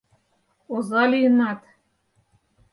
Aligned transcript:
—Оза 0.75 1.03
лийынат! 1.11 1.59